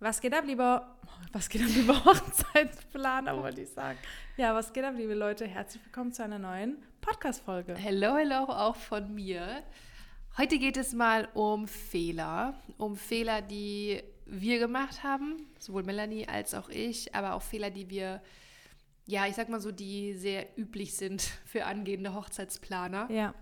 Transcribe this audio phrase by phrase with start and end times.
[0.00, 0.96] Was geht ab, lieber,
[1.32, 3.98] was geht ab, lieber Hochzeitsplaner, wollte ich sagen.
[4.36, 5.44] Ja, was geht ab, liebe Leute?
[5.44, 7.74] Herzlich willkommen zu einer neuen Podcast-Folge.
[7.74, 9.64] Hello, hello, auch von mir.
[10.36, 16.54] Heute geht es mal um Fehler, um Fehler, die wir gemacht haben, sowohl Melanie als
[16.54, 18.22] auch ich, aber auch Fehler, die wir,
[19.04, 23.10] ja, ich sag mal so, die sehr üblich sind für angehende Hochzeitsplaner.
[23.10, 23.34] Ja.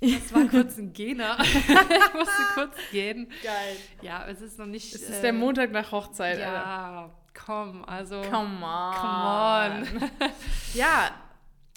[0.00, 1.36] Das war kurz ein Gena.
[1.42, 3.30] ich musste kurz gehen.
[3.42, 3.76] Geil.
[4.02, 4.94] Ja, es ist noch nicht.
[4.94, 6.38] Es ist äh, der Montag nach Hochzeit.
[6.38, 7.14] Ja, Alter.
[7.34, 8.22] komm, also.
[8.22, 8.94] Come on.
[8.94, 10.10] Come on.
[10.74, 11.10] ja.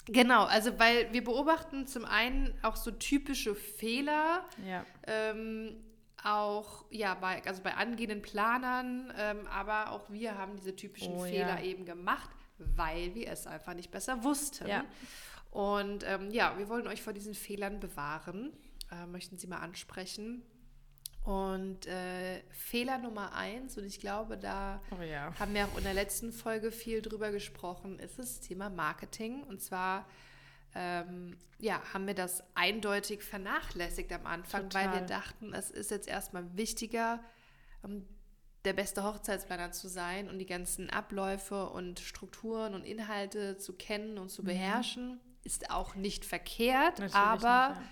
[0.05, 4.43] Genau, also weil wir beobachten zum einen auch so typische Fehler.
[4.67, 4.85] Ja.
[5.07, 5.77] Ähm,
[6.23, 11.23] auch ja bei also bei angehenden Planern, ähm, aber auch wir haben diese typischen Oh,
[11.23, 11.63] Fehler ja.
[11.63, 14.67] eben gemacht, weil wir es einfach nicht besser wussten.
[14.67, 14.85] Ja.
[15.53, 18.51] Und ähm, ja, wir wollen euch vor diesen Fehlern bewahren,
[18.91, 20.41] äh, möchten sie mal ansprechen.
[21.23, 25.31] Und äh, Fehler Nummer eins, und ich glaube, da Oh ja.
[25.39, 29.43] haben wir auch in der letzten Folge viel drüber gesprochen, ist das Thema Marketing.
[29.43, 30.07] Und zwar
[30.73, 35.05] ähm, ja, haben wir das eindeutig vernachlässigt am Anfang, weil wir Total.
[35.05, 37.23] dachten, es ist jetzt erstmal wichtiger,
[37.83, 38.07] ähm,
[38.65, 44.17] der beste Hochzeitsplaner zu sein und die ganzen Abläufe und Strukturen und Inhalte zu kennen
[44.17, 45.19] und zu beherrschen.
[45.43, 46.99] Ist auch nicht verkehrt.
[46.99, 47.83] Natürlich aber nicht, ja.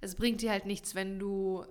[0.00, 1.64] es bringt dir halt nichts, wenn du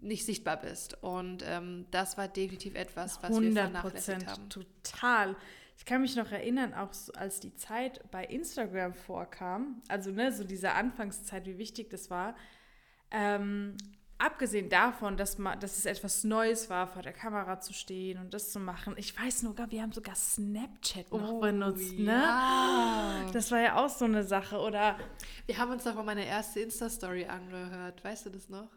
[0.00, 1.02] nicht sichtbar bist.
[1.02, 4.48] Und ähm, das war definitiv etwas, was wir 100 vernachlässigt Prozent, haben.
[4.48, 5.36] total.
[5.76, 10.30] Ich kann mich noch erinnern, auch so, als die Zeit bei Instagram vorkam, also ne,
[10.30, 12.36] so diese Anfangszeit, wie wichtig das war.
[13.10, 13.76] Ähm,
[14.20, 18.34] abgesehen davon, dass, ma, dass es etwas Neues war, vor der Kamera zu stehen und
[18.34, 18.94] das zu machen.
[18.96, 22.12] Ich weiß noch, wir haben sogar Snapchat noch Oh, benutzt, ne?
[22.12, 23.26] ja.
[23.32, 24.58] Das war ja auch so eine Sache.
[24.58, 24.98] Oder,
[25.46, 28.04] Wir haben uns doch mal meine erste Insta-Story angehört.
[28.04, 28.68] Weißt du das noch?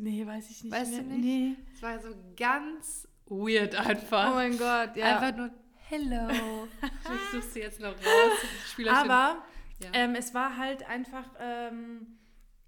[0.00, 0.72] nee, weiß ich nicht.
[0.72, 1.00] Weißt mehr.
[1.02, 1.24] du nicht?
[1.24, 1.56] Nee.
[1.74, 4.30] Es war so ganz weird einfach.
[4.30, 5.18] Oh mein Gott, ja.
[5.18, 5.50] Einfach nur,
[5.88, 6.68] hello.
[6.82, 8.86] ich suche sie jetzt noch raus.
[8.88, 9.44] Aber
[9.82, 9.90] ja.
[9.92, 12.17] ähm, es war halt einfach, ähm,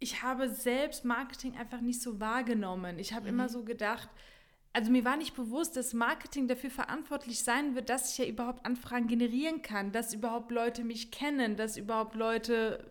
[0.00, 2.98] ich habe selbst Marketing einfach nicht so wahrgenommen.
[2.98, 3.28] Ich habe Mhm.
[3.34, 4.08] immer so gedacht,
[4.72, 8.64] also mir war nicht bewusst, dass Marketing dafür verantwortlich sein wird, dass ich ja überhaupt
[8.64, 12.84] Anfragen generieren kann, dass überhaupt Leute mich kennen, dass überhaupt Leute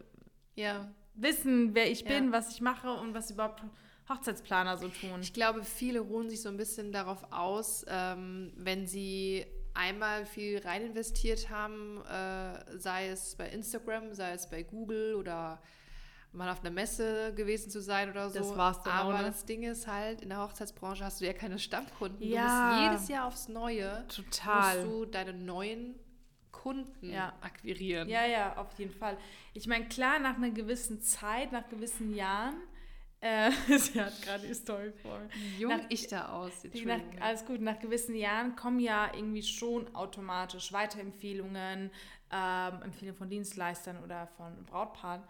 [0.56, 0.90] ja.
[1.16, 2.08] wissen, wer ich Ja.
[2.10, 3.64] bin, was ich mache und was überhaupt
[4.10, 5.22] Hochzeitsplaner so tun.
[5.22, 10.60] Ich glaube, viele ruhen sich so ein bisschen darauf aus, ähm, wenn sie einmal viel
[10.60, 15.62] rein investiert haben, äh, sei es bei Instagram, sei es bei Google oder
[16.32, 18.40] mal auf einer Messe gewesen zu sein oder so.
[18.40, 19.26] Das war's dann Aber auch, ne?
[19.28, 22.22] das Ding ist halt, in der Hochzeitsbranche hast du ja keine Stammkunden.
[22.22, 22.42] Ja.
[22.46, 24.78] Du musst jedes Jahr aufs Neue Total.
[24.84, 25.96] musst du deine neuen
[26.52, 27.34] Kunden Ja.
[27.42, 28.10] akquirieren.
[28.10, 29.18] Ja, ja, auf jeden Fall.
[29.54, 32.56] Ich meine, klar, nach einer gewissen Zeit, nach gewissen Jahren,
[33.22, 35.30] äh, sie hat gerade die Story vor mir.
[35.34, 36.52] Wie jung Nach- ich da aus.
[36.86, 41.92] Nach, alles gut, nach gewissen Jahren kommen ja irgendwie schon automatisch Weiterempfehlungen,
[42.32, 45.24] ähm, Empfehlungen von Dienstleistern oder von Brautpaaren.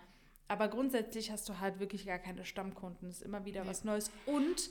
[0.49, 3.07] Aber grundsätzlich hast du halt wirklich gar keine Stammkunden.
[3.07, 3.69] Es ist immer wieder Nee.
[3.69, 4.11] was Neues.
[4.25, 4.69] Und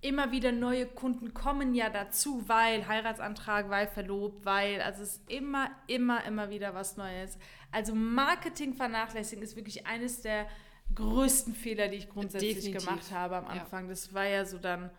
[0.00, 5.30] immer wieder neue Kunden kommen ja dazu, weil Heiratsantrag, weil verlobt, weil, also es ist
[5.30, 7.38] immer, immer, immer wieder was Neues.
[7.70, 10.48] Also Marketing vernachlässigen ist wirklich eines der
[10.94, 12.84] größten Fehler, die ich grundsätzlich Definitiv.
[12.86, 13.62] gemacht habe am Ja.
[13.62, 13.88] Anfang.
[13.88, 14.90] Das war ja so dann,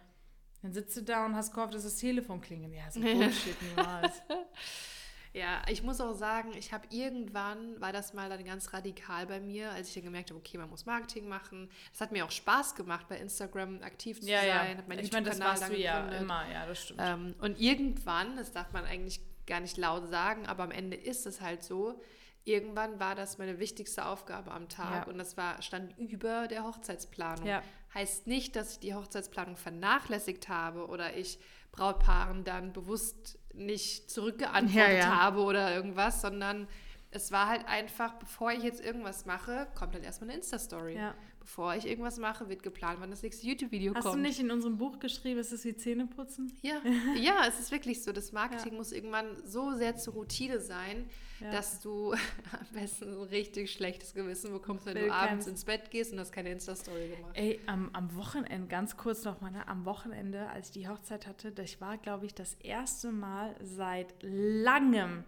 [0.61, 2.73] dann sitzt du da und hast gehofft, dass das Telefon klingelt.
[2.73, 4.21] Ja, so Bullshit niemals.
[5.33, 9.39] Ja, ich muss auch sagen, ich habe irgendwann, war das mal dann ganz radikal bei
[9.39, 11.69] mir, als ich dann gemerkt habe, okay, man muss Marketing machen.
[11.91, 14.57] Es hat mir auch Spaß gemacht, bei Instagram aktiv zu ja, ja.
[14.59, 14.77] sein.
[14.77, 16.21] Hab meinen Ich meine, das warst du ja gegründet.
[16.21, 16.99] immer, ja, das stimmt.
[17.01, 21.25] Ähm, und irgendwann, das darf man eigentlich gar nicht laut sagen, aber am Ende ist
[21.25, 21.99] es halt so,
[22.45, 25.11] irgendwann war das meine wichtigste Aufgabe am Tag Ja.
[25.11, 27.47] und das war, stand über der Hochzeitsplanung.
[27.47, 27.63] Ja.
[27.93, 31.39] Heißt nicht, dass ich die Hochzeitsplanung vernachlässigt habe oder ich
[31.71, 35.15] Brautpaaren dann bewusst nicht zurückgeantwortet Ja, ja.
[35.21, 36.67] habe oder irgendwas, sondern
[37.11, 40.95] es war halt einfach, bevor ich jetzt irgendwas mache, kommt dann erstmal eine Insta-Story.
[40.95, 41.13] Ja.
[41.43, 44.15] Bevor ich irgendwas mache, wird geplant, wann das nächste YouTube-Video Hast kommt.
[44.15, 46.53] du nicht in unserem Buch geschrieben, es ist wie Zähneputzen?
[46.61, 46.75] Ja,
[47.21, 48.13] ja, es ist wirklich so.
[48.13, 51.05] Das Marketing muss irgendwann so sehr zur Routine sein,
[51.41, 51.51] Ja.
[51.51, 52.13] dass du
[52.53, 56.13] am besten so ein richtig schlechtes Gewissen bekommst, wenn Will du abends ins Bett gehst
[56.13, 57.33] und hast keine Insta-Story gemacht.
[57.35, 61.27] Ey, am, am Wochenende, ganz kurz noch mal, ne, am Wochenende, als ich die Hochzeit
[61.27, 65.25] hatte, das war, glaube ich, das erste Mal seit langem,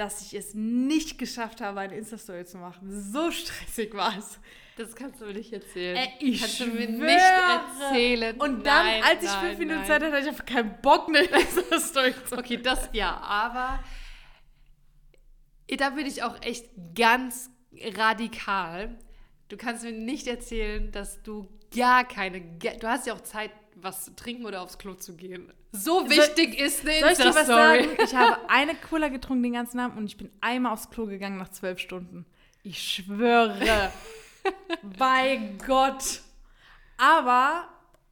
[0.00, 2.88] dass ich es nicht geschafft habe, eine Insta-Story zu machen.
[3.12, 4.40] So stressig war es.
[4.78, 5.94] Das kannst du mir nicht erzählen.
[5.94, 7.04] Ey, ich kannst du mir schwöre.
[7.04, 8.40] nicht erzählen.
[8.40, 9.86] Und dann, Nein, als ich nein, fünf Minuten nein.
[9.86, 12.38] Zeit hatte, hatte ich einfach keinen Bock, eine Insta-Story zu machen.
[12.38, 13.84] Okay, das ja, aber
[15.68, 17.50] da bin ich auch echt ganz
[17.94, 18.96] radikal.
[19.50, 24.04] Du kannst mir nicht erzählen, dass du gar keine, du hast ja auch Zeit was
[24.04, 25.52] zu trinken oder aufs Klo zu gehen.
[25.72, 27.84] So wichtig soll, ist eine Soll ich dir was Insta-Story.
[27.84, 27.96] sagen?
[28.04, 31.38] Ich habe eine Cola getrunken den ganzen Abend und ich bin einmal aufs Klo gegangen
[31.38, 32.26] nach zwölf Stunden.
[32.62, 33.92] Ich schwöre.
[34.98, 36.20] Bei Gott.
[36.96, 37.68] Aber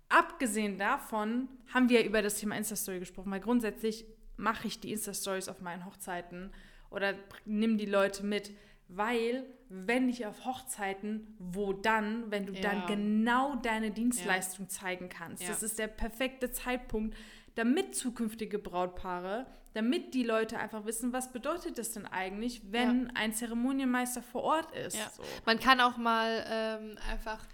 [0.08, 4.06] abgesehen davon haben wir über das Thema Insta-Story gesprochen, weil grundsätzlich
[4.37, 6.52] mache ich die Insta-Stories auf meinen Hochzeiten
[6.90, 7.14] oder
[7.44, 8.50] nimm die Leute mit,
[8.88, 12.62] weil wenn nicht auf Hochzeiten, wo dann, wenn du Ja.
[12.62, 15.43] dann genau deine Dienstleistung zeigen kannst.
[15.43, 15.50] Ja.
[15.50, 17.14] Das ist der perfekte Zeitpunkt,
[17.55, 23.35] damit zukünftige Brautpaare, damit die Leute einfach wissen, was bedeutet das denn eigentlich, wenn ein
[23.35, 24.96] Zeremonienmeister vor Ort ist.
[24.96, 25.11] Ja.
[25.14, 25.23] So.
[25.44, 27.44] Man kann auch mal ähm, einfach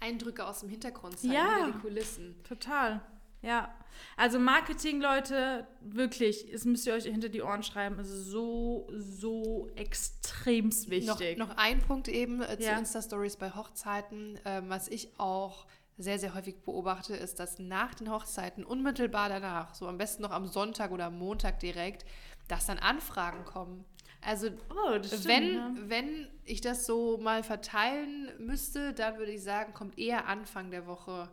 [0.00, 1.56] Eindrücke aus dem Hintergrund zeigen, Ja.
[1.56, 2.36] hinter die Kulissen.
[2.44, 3.00] Total.
[3.44, 3.74] Ja.
[4.16, 9.68] Also Marketing, Leute, wirklich, das müsst ihr euch hinter die Ohren schreiben, ist so, so
[9.76, 11.38] extremst Noch, wichtig.
[11.38, 12.78] noch ein Punkt eben äh, zu Ja.
[12.78, 18.10] Insta-Stories bei Hochzeiten, ähm, was ich auch sehr, sehr häufig beobachte, ist, dass nach den
[18.10, 22.04] Hochzeiten, unmittelbar danach, so am besten noch am Sonntag oder am Montag direkt,
[22.48, 23.84] dass dann Anfragen kommen.
[24.20, 25.72] Also oh, stimmt, wenn, ja.
[25.86, 30.86] wenn ich das so mal verteilen müsste, dann würde ich sagen, kommt eher Anfang der
[30.86, 31.28] Woche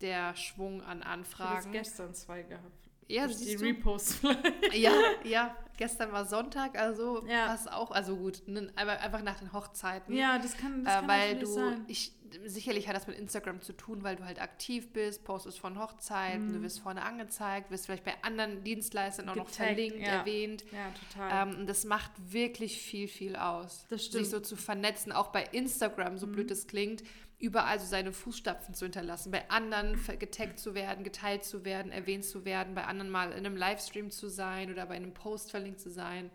[0.00, 1.72] der Schwung an Ich habe Anfragen.
[1.72, 2.72] gestern zwei gehabt.
[3.10, 3.54] Ja, Durch die?
[3.54, 4.74] Reposts vielleicht.
[4.74, 4.92] Ja,
[5.24, 7.46] ja, gestern war Sonntag, also Ja.
[7.46, 10.14] passt auch, also gut, ne, aber einfach nach den Hochzeiten.
[10.14, 11.84] Ja, das kann, das äh, kann weil du, sein.
[11.88, 12.12] ich,
[12.44, 16.48] sicherlich hat das mit Instagram zu tun, weil du halt aktiv bist, postest von Hochzeiten,
[16.48, 16.52] Mhm.
[16.52, 20.08] du wirst vorne angezeigt, wirst vielleicht bei anderen Dienstleistern auch noch Getaggt, verlinkt, ja.
[20.18, 20.64] erwähnt.
[20.70, 21.48] Ja, total.
[21.48, 23.86] Ähm, und das macht wirklich viel, viel aus.
[23.88, 24.20] Das stimmt.
[24.20, 24.24] Mhm.
[24.26, 27.02] Sich so zu vernetzen, auch bei Instagram, so blöd es klingt,
[27.38, 32.24] überall so seine Fußstapfen zu hinterlassen, bei anderen getaggt zu werden, geteilt zu werden, erwähnt
[32.24, 35.80] zu werden, bei anderen mal in einem Livestream zu sein oder bei einem Post verlinkt
[35.80, 36.30] zu sein.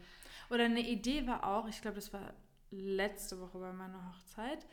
[0.50, 2.34] Oder eine Idee war auch, ich glaube, das war
[2.72, 4.66] letzte Woche bei meiner Hochzeit.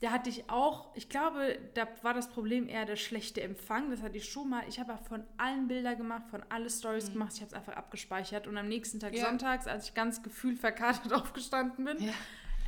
[0.00, 3.90] Da hatte ich auch, ich glaube, da war das Problem eher der schlechte Empfang.
[3.90, 4.62] Das hatte ich schon mal.
[4.66, 7.32] Ich habe von allen Bilder gemacht, von alle Stories gemacht.
[7.34, 8.46] Ich habe es einfach abgespeichert.
[8.46, 9.18] Und am nächsten Tag Mhm.
[9.18, 9.26] Ja.
[9.26, 12.12] sonntags, als ich ganz gefühlt verkatert aufgestanden bin, Ja.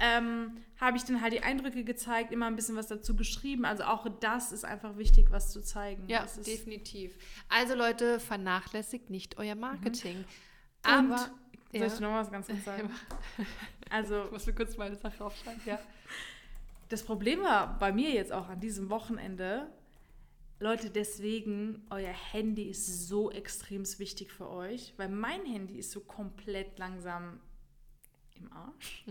[0.02, 3.64] Ähm, habe ich dann halt die Eindrücke gezeigt, immer ein bisschen was dazu geschrieben.
[3.64, 6.08] Also auch das ist einfach wichtig, was zu zeigen.
[6.08, 7.14] Ja, das ist, definitiv.
[7.49, 10.19] Also Leute, vernachlässigt nicht euer Marketing.
[10.84, 11.31] Und, Aber soll
[11.72, 11.87] ja.
[11.87, 12.90] ich noch was ganz kurz sagen?
[13.90, 15.62] Also ich muss mir kurz meine Sache aufschreiben.
[15.64, 15.78] Ja.
[16.88, 19.66] Das Problem war bei mir jetzt auch an diesem Wochenende,
[20.58, 26.00] Leute, deswegen, euer Handy ist so extrem wichtig für euch, weil mein Handy ist so
[26.00, 27.40] komplett langsam
[28.42, 29.04] im Arsch.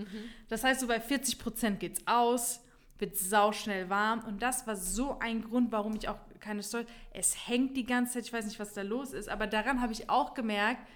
[0.50, 2.62] Das heißt, so bei 40 Prozent geht's aus,
[3.00, 6.86] wird sauschnell warm und das war so ein Grund, warum ich auch keine Story.
[7.14, 9.94] Es hängt die ganze Zeit, ich weiß nicht, was da los ist, aber daran habe
[9.94, 10.88] ich auch gemerkt,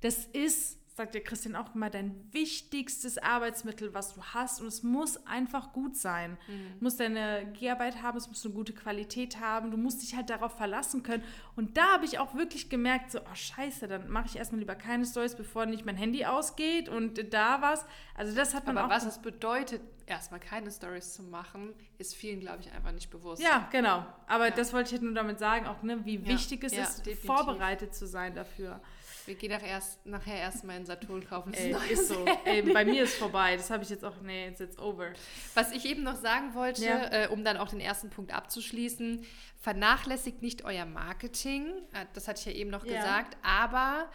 [0.00, 4.60] das ist, sagt der Christian auch immer, dein wichtigstes Arbeitsmittel, was du hast.
[4.60, 6.36] Und es muss einfach gut sein.
[6.48, 9.70] Du musst deine Geharbeit haben, es muss eine gute Qualität haben.
[9.70, 11.22] Du musst dich halt darauf verlassen können.
[11.56, 14.74] Und da habe ich auch wirklich gemerkt, so, oh scheiße, dann mache ich erstmal lieber
[14.74, 17.86] keine Stories, bevor nicht mein Handy ausgeht und da was.
[18.14, 18.90] Also das hat man Aber auch.
[18.96, 23.40] was es bedeutet, erstmal keine Stories zu machen, ist vielen, glaube ich, einfach nicht bewusst.
[23.40, 24.04] ja, genau.
[24.26, 24.54] Aber Ja.
[24.54, 27.06] das wollte ich halt nur damit sagen, auch ne, wie Ja, wichtig es ja, ist,
[27.06, 27.26] definitiv.
[27.26, 28.80] vorbereitet zu sein dafür.
[29.30, 31.54] Wir gehen nach erst, nachher erstmal in Saturn kaufen.
[31.54, 32.24] Ey, ist so.
[32.44, 33.54] Ey, bei mir ist vorbei.
[33.56, 34.20] Das habe ich jetzt auch.
[34.22, 35.12] Nee, it's, it's over.
[35.54, 37.12] Was ich eben noch sagen wollte, Ja.
[37.12, 39.24] äh, um dann auch den ersten Punkt abzuschließen,
[39.60, 42.96] vernachlässigt nicht euer Marketing, äh, das hatte ich ja eben noch Ja.
[43.00, 44.10] gesagt, aber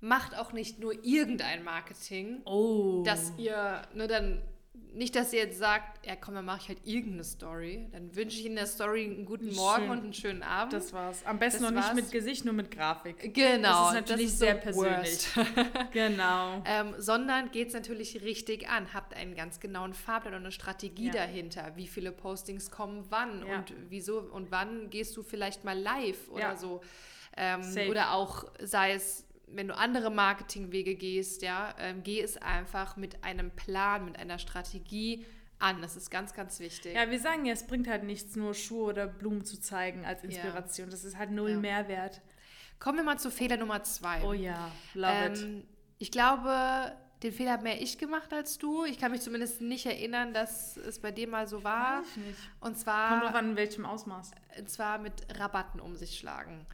[0.00, 3.02] macht auch nicht nur irgendein Marketing, Oh.
[3.06, 4.42] dass ihr, ne, dann
[4.94, 8.38] nicht, dass ihr jetzt sagt, ja komm, dann mache ich halt irgendeine Story, dann wünsche
[8.40, 9.90] ich in der Story einen guten Morgen Schön.
[9.90, 10.72] und einen schönen Abend.
[10.72, 11.24] Das war's.
[11.26, 11.94] Am besten Das noch nicht war's.
[11.96, 13.34] mit Gesicht, nur mit Grafik.
[13.34, 15.26] genau, Das ist natürlich ist sehr persönlich.
[15.92, 16.62] Genau.
[16.64, 18.94] Ähm, sondern geht es natürlich richtig an.
[18.94, 21.12] Habt einen ganz genauen Fahrplan und eine Strategie Ja.
[21.12, 21.72] dahinter.
[21.76, 23.58] Wie viele Postings kommen wann Ja.
[23.58, 26.56] und wieso und wann gehst du vielleicht mal live oder Ja.
[26.56, 26.80] so.
[27.36, 32.96] Ähm, oder auch sei es, wenn du andere Marketingwege gehst, ja, ähm, geh es einfach
[32.96, 35.24] mit einem Plan, mit einer Strategie
[35.58, 35.80] an.
[35.80, 36.94] Das ist ganz, ganz wichtig.
[36.94, 40.24] Ja, wir sagen ja, es bringt halt nichts, nur Schuhe oder Blumen zu zeigen als
[40.24, 40.90] Inspiration.
[40.90, 41.58] Das ist halt null Ja.
[41.58, 42.20] Mehrwert.
[42.78, 44.22] Kommen wir mal zu Fehler Nummer zwei.
[44.22, 45.42] Oh ja, love it.
[45.42, 45.64] Ähm,
[45.98, 48.84] ich glaube, den Fehler habe mehr ich gemacht als du.
[48.84, 52.00] Ich kann mich zumindest nicht erinnern, dass es bei dir mal so war.
[52.02, 52.38] Weiß ich nicht.
[52.60, 54.32] Und Kommt zwar, drauf an, in welchem Ausmaß.
[54.58, 56.66] und zwar mit Rabatten um sich schlagen.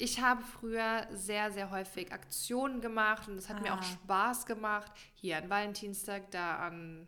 [0.00, 3.82] Ich habe früher sehr, sehr häufig Aktionen gemacht und es hat mir auch Ah.
[3.82, 4.90] Spaß gemacht.
[5.14, 7.06] Hier an Valentinstag, da an,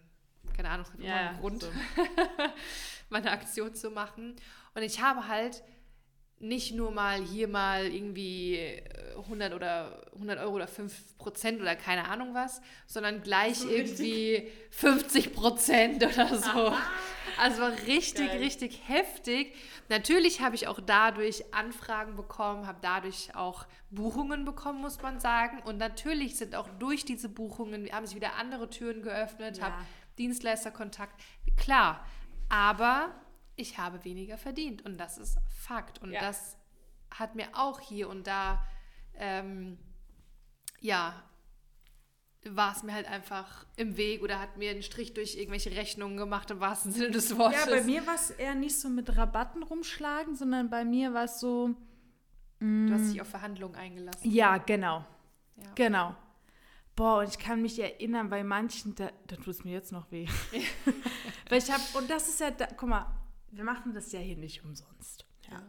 [0.56, 1.70] keine Ahnung, Ja, einen Grund, so.
[3.10, 4.36] meine Aktion zu machen.
[4.74, 5.62] Und ich habe halt
[6.42, 8.82] nicht nur mal hier mal irgendwie äh,
[9.16, 14.48] 100 oder 100 Euro oder 5 Prozent oder keine Ahnung was, sondern gleich So irgendwie
[14.70, 16.74] 50 Prozent oder so.
[17.38, 18.38] Also war richtig, Geil.
[18.38, 19.54] richtig heftig.
[19.88, 25.60] Natürlich habe ich auch dadurch Anfragen bekommen, habe dadurch auch Buchungen bekommen, muss man sagen.
[25.64, 29.64] Und natürlich sind auch durch diese Buchungen, haben sich wieder andere Türen geöffnet, Ja.
[29.66, 29.74] habe
[30.18, 31.20] Dienstleisterkontakt.
[31.56, 32.04] Klar,
[32.48, 33.14] aber
[33.56, 36.00] ich habe weniger verdient und das ist Fakt.
[36.02, 36.20] Und Ja.
[36.20, 36.56] das
[37.10, 38.62] hat mir auch hier und da,
[39.14, 39.78] ähm,
[40.80, 41.22] ja,
[42.44, 46.16] war es mir halt einfach im Weg oder hat mir einen Strich durch irgendwelche Rechnungen
[46.16, 47.60] gemacht, im wahrsten Sinne des Wortes.
[47.66, 51.24] Ja, bei mir war es eher nicht so mit Rabatten rumschlagen, sondern bei mir war
[51.24, 51.74] es so,
[52.58, 54.30] Du hast dich auf Verhandlungen eingelassen.
[54.30, 55.04] ja, genau,
[55.56, 55.72] Ja.
[55.74, 56.16] genau.
[56.94, 60.10] Boah, und ich kann mich erinnern, bei manchen, da, da tut es mir jetzt noch
[60.12, 60.28] weh.
[61.48, 63.06] Weil ich habe, und das ist ja, da, guck mal,
[63.52, 65.26] wir machen das ja hier nicht umsonst.
[65.50, 65.62] Ja.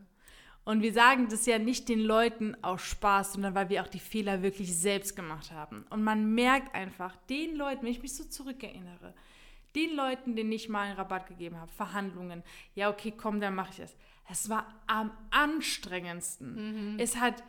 [0.65, 3.99] Und wir sagen das ja nicht den Leuten aus Spaß, sondern weil wir auch die
[3.99, 5.85] Fehler wirklich selbst gemacht haben.
[5.89, 9.13] Und man merkt einfach, den Leuten, wenn ich mich so zurückerinnere,
[9.75, 12.43] den Leuten, denen ich mal einen Rabatt gegeben habe, Verhandlungen,
[12.75, 13.95] ja, okay, komm, dann mache ich das.
[14.29, 16.97] Es war am anstrengendsten.
[16.97, 17.43] Es hat,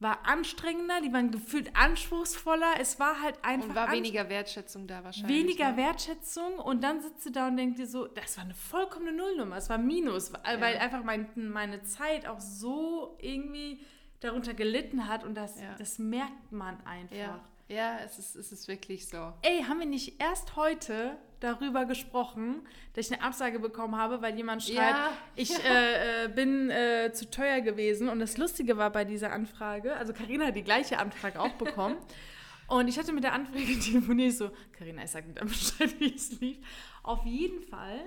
[0.00, 2.74] war anstrengender, die waren gefühlt anspruchsvoller.
[2.80, 5.36] Es war halt einfach Und war weniger Wertschätzung da wahrscheinlich.
[5.36, 5.76] weniger ne?
[5.76, 9.56] Wertschätzung und dann sitzt du da und denkst dir so, das war eine vollkommene Nullnummer,
[9.56, 13.80] es war Minus, weil weil einfach mein, meine Zeit auch so irgendwie
[14.20, 15.74] darunter gelitten hat und das, Ja.
[15.78, 17.16] das merkt man einfach.
[17.16, 19.32] Ja, ja es, ist, es ist wirklich so.
[19.42, 24.36] Ey, haben wir nicht erst heute darüber gesprochen, dass ich eine Absage bekommen habe, weil
[24.36, 25.12] jemand schreibt, Ja.
[25.36, 28.08] ich äh, äh, bin äh, zu teuer gewesen.
[28.08, 31.96] Und das Lustige war bei dieser Anfrage, also Karina hat die gleiche Anfrage auch bekommen.
[32.68, 36.14] Und ich hatte mit der Anfrage telefoniert, so, Karina, ich sag dir dann Bescheid, wie
[36.14, 36.58] es lief.
[37.02, 38.00] Auf jeden Fall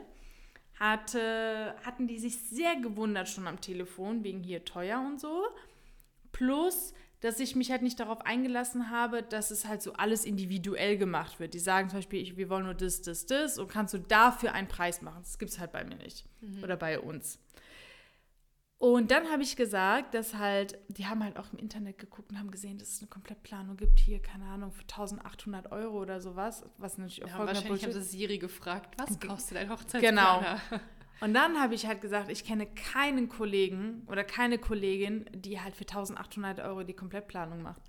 [0.79, 5.45] hatte, hatten die sich sehr gewundert schon am Telefon, wegen hier teuer und so.
[6.31, 10.97] Plus, dass ich mich halt nicht darauf eingelassen habe, dass es halt so alles individuell
[10.97, 11.53] gemacht wird.
[11.53, 14.53] Die sagen zum Beispiel, ich, wir wollen nur das, das, das und kannst du dafür
[14.53, 15.21] einen Preis machen.
[15.21, 16.25] Das gibt es halt bei mir nicht.
[16.63, 17.39] Oder bei uns.
[18.81, 22.39] Und dann habe ich gesagt, dass halt, die haben halt auch im Internet geguckt und
[22.39, 26.65] haben gesehen, dass es eine Komplettplanung gibt hier, keine Ahnung, für 1800 Euro oder sowas,
[26.79, 29.69] was natürlich auch Ja, wahrscheinlich haben Bullshit sie Siri gefragt, was kostet ein
[30.01, 30.41] Genau.
[31.21, 35.75] Und dann habe ich halt gesagt, ich kenne keinen Kollegen oder keine Kollegin, die halt
[35.75, 37.81] für 1800 Euro die Komplettplanung macht.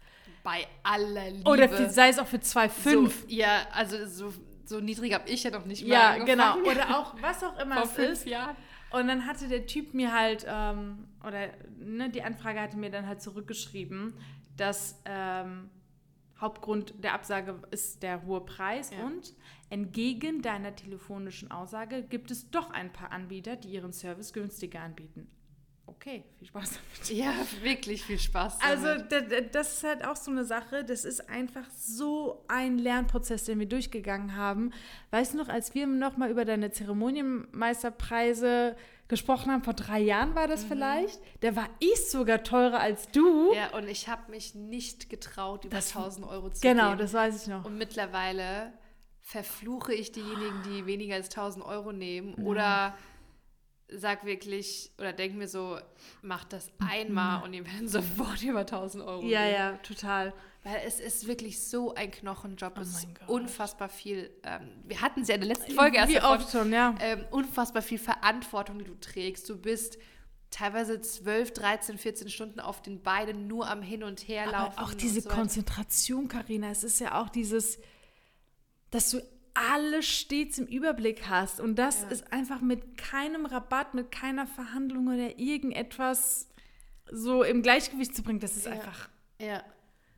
[0.45, 1.49] Bei aller Liebe.
[1.49, 2.71] Oder für, sei es auch für 2,5.
[2.83, 4.35] So, ja, also so,
[4.67, 6.63] so niedrig habe ich ja noch nicht mal ja, angefangen.
[6.63, 6.71] genau.
[6.71, 8.27] Oder auch, was auch immer Vor es fünf ist.
[8.27, 8.57] Jahren.
[8.91, 11.49] Und dann hatte der Typ mir halt, ähm, oder
[11.79, 14.15] ne, die Anfrage hatte mir dann halt zurückgeschrieben,
[14.59, 15.71] dass ähm,
[16.43, 19.07] Hauptgrund der Absage ist der hohe Preis Ja.
[19.07, 19.33] und
[19.71, 25.31] entgegen deiner telefonischen Aussage gibt es doch ein paar Anbieter, die ihren Service günstiger anbieten.
[25.87, 27.11] Okay, viel Spaß damit.
[27.19, 28.59] Ja, wirklich viel Spaß.
[28.63, 29.13] Also damit.
[29.13, 33.45] da- da- das ist halt auch so eine Sache, das ist einfach so ein Lernprozess,
[33.45, 34.73] den wir durchgegangen haben.
[35.11, 38.77] Weißt du noch, als wir noch mal über deine Zeremonienmeisterpreise
[39.09, 43.53] gesprochen haben, vor drei Jahren war das vielleicht, da war ich sogar teurer als du.
[43.53, 46.99] ja, und ich habe mich nicht getraut, über Das- 1000 Euro zu genau, geben.
[47.01, 47.65] das weiß ich noch.
[47.65, 48.73] Und mittlerweile
[49.21, 52.95] verfluche ich diejenigen, die weniger als 1000 Euro nehmen oder
[53.89, 55.79] sag wirklich oder denk mir so,
[56.23, 59.55] mach das einmal und ihr werden sofort über 1000 Euro Ja, geben.
[59.55, 60.33] ja, total.
[60.65, 62.79] Weil es ist wirklich so ein Knochenjob.
[62.79, 64.31] es ist unfassbar viel.
[64.45, 66.95] Ähm, wir hatten es ja in der letzten Folge erst Wie davon, oft schon, ja.
[67.01, 69.49] ähm, unfassbar viel Verantwortung, die du trägst.
[69.49, 69.99] Du bist
[70.51, 74.79] teilweise 12, 13, 14 Stunden auf den Beinen nur am Hin und Her laufen.
[74.79, 75.29] Aber auch diese so.
[75.31, 77.81] Konzentration, Karina, es ist ja auch dieses,
[78.91, 79.21] dass du
[79.55, 81.59] alles stets im Überblick hast.
[81.59, 82.09] Und das Ja.
[82.09, 86.49] ist einfach mit keinem Rabatt, mit keiner Verhandlung oder irgendetwas
[87.11, 88.39] so im Gleichgewicht zu bringen.
[88.41, 88.73] Das ist Ja.
[88.73, 89.09] einfach.
[89.41, 89.65] Ja,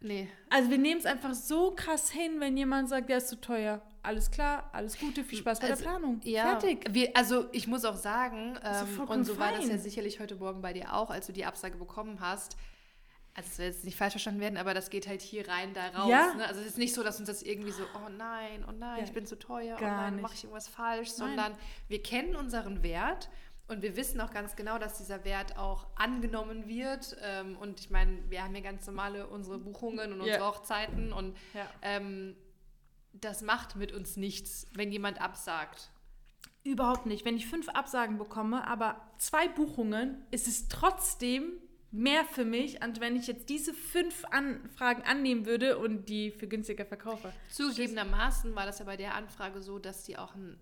[0.04, 0.28] nee.
[0.50, 3.82] Also wir nehmen es einfach so krass hin, wenn jemand sagt, der ist zu teuer.
[4.02, 6.20] Alles klar, alles Gute, viel Spaß bei Also, der Planung.
[6.24, 6.86] Ja, Fertig.
[6.90, 9.70] Wir, also ich muss auch sagen, ähm, und so war das fein.
[9.70, 12.56] ja sicherlich heute Morgen bei dir auch, als du die Absage bekommen hast.
[13.36, 15.88] Also es soll jetzt nicht falsch verstanden werden, aber das geht halt hier rein, da
[15.88, 16.08] raus.
[16.08, 16.34] Ja.
[16.34, 16.46] Ne?
[16.46, 19.04] Also es ist nicht so, dass uns das irgendwie so, oh nein, oh nein, Ja,
[19.04, 21.28] ich bin zu teuer, oh nein, mache ich irgendwas falsch, Nein.
[21.28, 21.54] sondern
[21.88, 23.28] wir kennen unseren Wert
[23.68, 27.16] und wir wissen auch ganz genau, dass dieser Wert auch angenommen wird.
[27.22, 30.46] Ähm, und ich meine, wir haben ja ganz normale unsere Buchungen und unsere Ja.
[30.46, 31.66] Hochzeiten und Ja.
[31.82, 32.36] ähm,
[33.12, 35.90] das macht mit uns nichts, wenn jemand absagt.
[36.64, 37.24] Überhaupt nicht.
[37.24, 41.52] Wenn ich fünf Absagen bekomme, aber zwei Buchungen, ist es trotzdem
[41.90, 46.48] mehr für mich, als wenn ich jetzt diese fünf Anfragen annehmen würde und die für
[46.48, 47.32] günstiger verkaufe.
[47.50, 50.58] Zugegebenermaßen war das ja bei der Anfrage so, dass die auch ein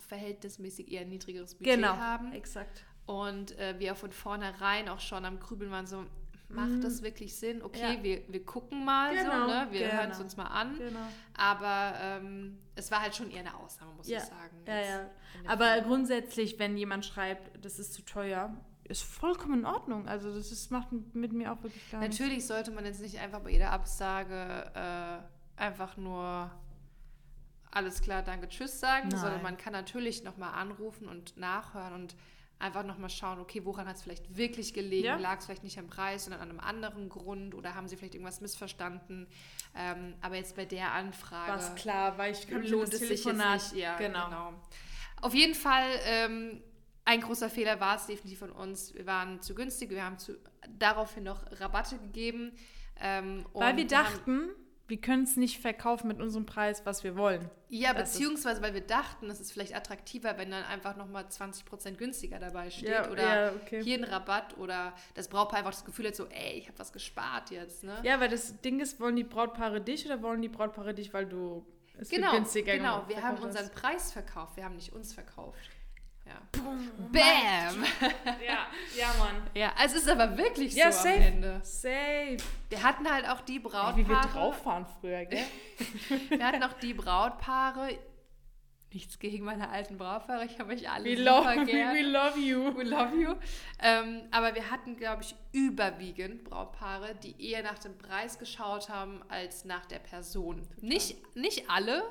[0.00, 2.32] verhältnismäßig eher niedrigeres Budget Genau, haben.
[2.32, 2.84] exakt.
[3.06, 6.04] Und äh, wir von vornherein auch schon am Grübeln waren so,
[6.48, 7.62] macht das wirklich Sinn?
[7.62, 8.02] Okay, Ja.
[8.02, 9.68] wir, wir gucken mal Genau, so, ne?
[9.70, 9.92] wir genau.
[10.00, 10.76] hören es uns mal an.
[10.78, 10.98] Genau.
[11.34, 14.56] Aber ähm, es war halt schon eher eine Ausnahme, muss Ja, ich sagen.
[14.66, 15.10] Ja, ja.
[15.46, 15.82] Aber Fall.
[15.82, 20.08] grundsätzlich, wenn jemand schreibt, das ist zu teuer, ist vollkommen in Ordnung.
[20.08, 22.18] Also das ist, macht mit mir auch wirklich gar nichts.
[22.18, 26.50] Natürlich sollte man jetzt nicht einfach bei jeder Absage äh, einfach nur
[27.70, 29.20] alles klar, danke, tschüss sagen, Nein.
[29.20, 32.16] sondern man kann natürlich nochmal anrufen und nachhören und
[32.60, 35.06] einfach nochmal schauen, okay, woran hat es vielleicht wirklich gelegen?
[35.06, 35.16] Ja.
[35.16, 38.14] Lag es vielleicht nicht am Preis, sondern an einem anderen Grund oder haben sie vielleicht
[38.14, 39.26] irgendwas missverstanden?
[39.74, 43.36] Ähm, aber jetzt bei der Anfrage War klar, weil ich kann lohnt es sich jetzt
[43.36, 43.74] nicht.
[43.74, 44.26] Ja, genau.
[44.26, 44.52] genau.
[45.22, 46.62] Auf jeden Fall, ähm,
[47.04, 48.94] ein großer Fehler war es definitiv von uns.
[48.94, 50.38] Wir waren zu günstig, wir haben zu,
[50.78, 52.52] daraufhin noch Rabatte gegeben.
[53.00, 54.50] Ähm, Weil wir dachten,
[54.90, 57.48] wir können es nicht verkaufen mit unserem Preis, was wir wollen.
[57.68, 61.92] Ja, Das beziehungsweise weil wir dachten, es ist vielleicht attraktiver, wenn dann einfach nochmal 20%
[61.92, 62.88] günstiger dabei steht.
[62.88, 63.84] Ja, oder ja, okay.
[63.84, 66.92] hier ein Rabatt oder das Brautpaar einfach das Gefühl hat, so, ey, ich habe was
[66.92, 67.84] gespart jetzt.
[67.84, 67.96] Ne?
[68.02, 71.26] Ja, weil das Ding ist, wollen die Brautpaare dich oder wollen die Brautpaare dich, weil
[71.26, 71.64] du
[71.96, 73.04] es genau, günstiger genau.
[73.06, 73.70] Wir haben unseren?
[73.70, 75.70] Preis verkauft, wir haben nicht uns verkauft.
[76.30, 76.60] Ja.
[76.62, 76.90] Bam!
[77.12, 77.84] Bam!
[78.46, 79.42] Ja, ja, Mann.
[79.54, 81.14] Ja, also es ist aber wirklich Ja, so safe.
[81.16, 81.60] am Ende.
[81.64, 82.36] Safe.
[82.68, 83.96] Wir hatten halt auch die Brautpaare.
[83.96, 85.44] wie wir drauf waren früher, gell?
[86.28, 87.98] Wir hatten auch die Brautpaare.
[88.92, 91.94] Nichts gegen meine alten Brautpaare, ich habe euch alle We super love, gern.
[91.94, 92.76] we love you.
[92.76, 93.34] We love you.
[93.80, 99.22] Ähm, aber wir hatten, glaube ich, überwiegend Brautpaare, die eher nach dem Preis geschaut haben
[99.28, 100.66] als nach der Person.
[100.80, 102.02] Nicht, nicht alle.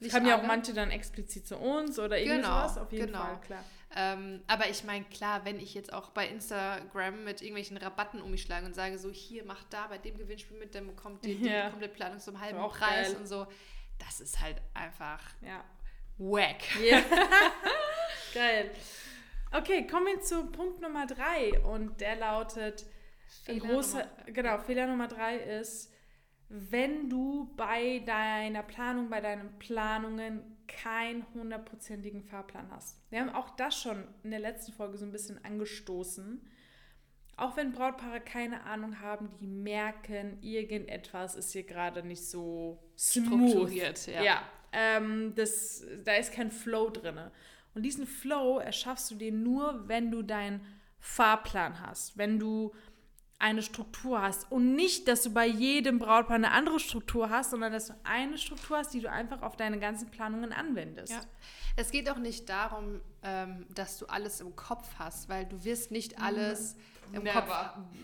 [0.00, 3.18] Nicht Haben ja auch manche dann explizit zu uns oder irgendwie Genau, auf jeden genau.
[3.20, 3.64] Fall, klar.
[3.94, 8.30] Ähm, aber ich meine, klar, wenn ich jetzt auch bei Instagram mit irgendwelchen Rabatten um
[8.30, 11.36] mich schlage und sage, so hier, macht da bei dem Gewinnspiel mit, dann bekommt ihr
[11.36, 11.70] die Ja.
[11.70, 13.16] komplette Planung zum halben Auch Preis geil.
[13.20, 13.46] und so.
[13.98, 15.64] Das ist halt einfach Ja.
[16.18, 16.56] wack.
[16.84, 17.00] Ja.
[18.34, 18.70] Geil.
[19.52, 22.84] Okay, kommen wir zu Punkt Nummer drei und der lautet,
[23.44, 24.32] Fehler großer, Nummer drei.
[24.32, 25.92] genau, Fehler Nummer drei ist,
[26.48, 33.00] wenn du bei deiner Planung, bei deinen Planungen keinen hundertprozentigen Fahrplan hast.
[33.10, 36.40] Wir haben auch das schon in der letzten Folge so ein bisschen angestoßen.
[37.36, 43.50] Auch wenn Brautpaare keine Ahnung haben, die merken, irgendetwas ist hier gerade nicht so smooth.
[43.50, 44.22] Strukturiert, ja.
[44.22, 44.42] Ja,
[44.72, 47.18] ähm, das, da ist kein Flow drin.
[47.74, 50.60] Und diesen Flow erschaffst du dir nur, wenn du deinen
[50.98, 52.72] Fahrplan hast, wenn du
[53.38, 54.50] eine Struktur hast.
[54.50, 58.38] Und nicht, dass du bei jedem Brautpaar eine andere Struktur hast, sondern dass du eine
[58.38, 61.12] Struktur hast, die du einfach auf deine ganzen Planungen anwendest.
[61.12, 61.20] Ja.
[61.76, 65.90] Es geht auch nicht darum, ähm, dass du alles im Kopf hast, weil du wirst
[65.90, 66.76] nicht alles
[67.12, 67.42] im Never.
[67.42, 67.50] Kopf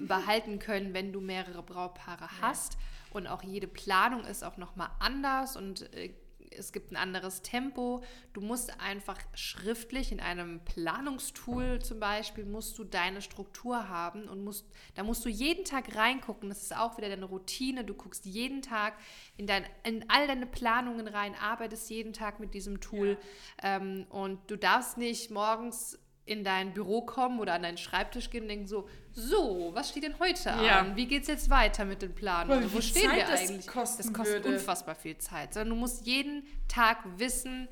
[0.00, 2.76] behalten können, wenn du mehrere Brautpaare hast.
[3.10, 6.14] Und auch jede Planung ist auch nochmal anders und äh,
[6.58, 8.02] es gibt ein anderes Tempo.
[8.32, 14.44] Du musst einfach schriftlich in einem Planungstool zum Beispiel, musst du deine Struktur haben und
[14.44, 16.48] musst, da musst du jeden Tag reingucken.
[16.48, 17.84] Das ist auch wieder deine Routine.
[17.84, 18.94] Du guckst jeden Tag
[19.36, 23.18] in, dein, in all deine Planungen rein, arbeitest jeden Tag mit diesem Tool.
[23.62, 28.42] Ähm, und du darfst nicht morgens in dein Büro kommen oder an deinen Schreibtisch gehen
[28.42, 30.80] und denken so, so, was steht denn heute Ja.
[30.80, 30.96] an?
[30.96, 32.62] Wie geht es jetzt weiter mit den Planungen?
[32.62, 33.66] Boah, wie Wo stehen Zeit wir das eigentlich?
[33.66, 34.56] kosten das kostet würde.
[34.58, 35.52] unfassbar viel Zeit.
[35.54, 37.68] Sondern du musst jeden Tag wissen,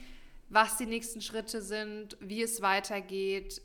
[0.48, 3.62] was die nächsten Schritte sind, wie es weitergeht,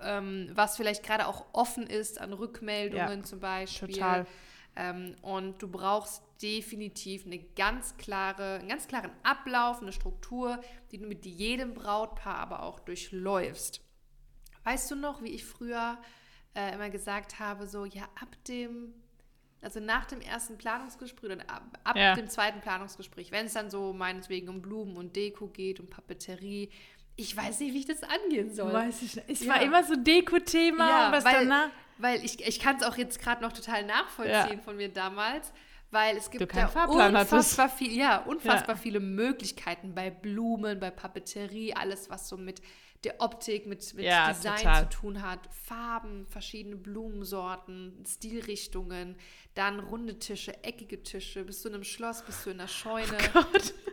[0.00, 3.88] ähm, was vielleicht gerade auch offen ist an Rückmeldungen Ja, zum Beispiel.
[3.94, 4.26] total.
[4.76, 10.98] Ähm, und du brauchst definitiv eine ganz klare, einen ganz klaren Ablauf, eine Struktur, die
[10.98, 13.82] du mit jedem Brautpaar aber auch durchläufst.
[14.64, 15.98] Weißt du noch, wie ich früher
[16.54, 18.92] äh, immer gesagt habe, so ja, ab dem,
[19.62, 22.14] also nach dem ersten Planungsgespräch oder ab, ab Ja.
[22.14, 26.70] dem zweiten Planungsgespräch, wenn es dann so meinetwegen um Blumen und Deko geht, um Papeterie,
[27.16, 28.72] ich weiß nicht, wie ich das angehen soll.
[28.72, 29.28] Weiß ich nicht.
[29.28, 29.54] Es Ja.
[29.54, 31.70] war immer so Deko-Thema Ja, und was weil- danach.
[31.98, 35.52] Weil ich, ich kann es auch jetzt gerade noch total nachvollziehen von mir damals,
[35.90, 38.80] weil es gibt ja unfassbar viel, ja, unfassbar Ja.
[38.80, 42.62] viele Möglichkeiten bei Blumen, bei Papeterie, alles was so mit
[43.04, 44.82] der Optik, mit, mit Ja, Design total.
[44.90, 49.16] zu tun hat, Farben, verschiedene Blumensorten, Stilrichtungen,
[49.54, 53.16] dann runde Tische, eckige Tische, bist du in einem Schloss, bist du in einer Scheune.
[53.34, 53.42] Oh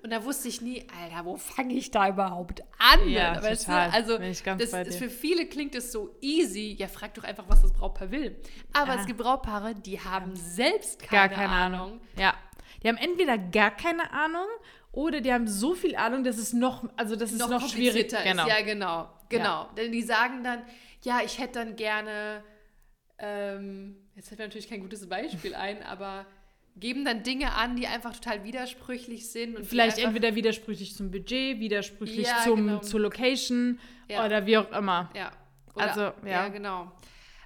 [0.04, 3.10] Und da wusste ich nie, Alter, wo fange ich da überhaupt an?
[3.10, 3.90] Ja, weißt total.
[3.90, 3.96] Du?
[3.96, 6.76] Also, das ist für viele klingt es so easy.
[6.78, 8.36] Ja, frag doch einfach, was das Brautpaar will.
[8.74, 9.00] Aber Ja.
[9.00, 11.82] es gibt Brautpaare, die haben selbst Gar keine, keine Ahnung.
[11.82, 12.02] Ahnung.
[12.18, 12.34] Ja.
[12.84, 14.46] Die haben entweder gar keine Ahnung
[14.98, 18.10] oder die haben so viel Ahnung, dass es noch, also das ist Noch, noch, schwierig
[18.10, 18.48] komplizierter ist.
[18.48, 19.10] Ja, genau.
[19.30, 19.70] Genau.
[19.78, 20.64] Denn die sagen dann,
[21.04, 22.44] ja, ich hätte dann gerne,
[23.20, 26.26] ähm, jetzt fällt mir natürlich kein gutes Beispiel ein, aber
[26.78, 29.56] geben dann Dinge an, die einfach total widersprüchlich sind.
[29.58, 32.80] Und Vielleicht entweder widersprüchlich zum Budget, widersprüchlich Ja, zum, genau.
[32.80, 33.80] zur Location
[34.10, 34.26] Ja.
[34.26, 35.12] oder wie auch immer.
[35.16, 35.32] Ja.
[35.76, 36.48] Also, ja.
[36.48, 36.92] genau.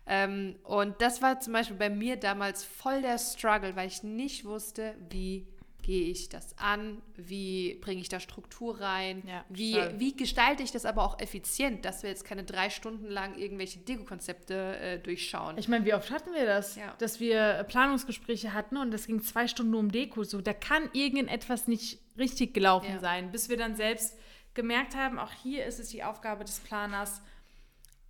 [0.08, 4.46] Ähm, und das war zum Beispiel bei mir damals voll der Struggle, weil ich nicht
[4.46, 5.48] wusste, wie
[5.92, 9.94] gehe ich das an, wie bringe ich da Struktur rein, Ja, wie, voll.
[9.98, 13.80] wie gestalte ich das aber auch effizient, dass wir jetzt keine drei Stunden lang irgendwelche
[13.80, 15.58] Deko-Konzepte äh, durchschauen.
[15.58, 16.78] Ich meine, wie oft hatten wir das?
[16.78, 16.96] Ja.
[17.00, 20.24] Dass wir Planungsgespräche hatten und es ging zwei Stunden nur um Deko.
[20.24, 23.00] So, da kann irgendetwas nicht richtig gelaufen Ja.
[23.02, 24.18] sein, bis wir dann selbst
[24.54, 27.22] gemerkt haben, auch hier ist es die Aufgabe des Planers,